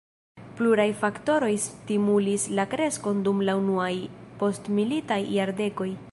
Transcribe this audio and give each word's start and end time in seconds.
Pluraj 0.59 0.85
faktoroj 1.01 1.49
stimulis 1.65 2.45
la 2.59 2.65
kreskon 2.71 3.21
dum 3.27 3.43
la 3.49 3.55
unuaj 3.61 3.93
postmilitaj 4.41 5.19
jardekoj. 5.39 5.91